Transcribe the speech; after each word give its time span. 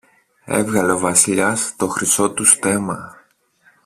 Έβγαλε 0.45 0.91
ο 0.91 0.99
Βασιλιάς 0.99 1.75
το 1.77 1.87
χρυσό 1.87 2.31
του 2.31 2.45
στέμμα 2.45 3.17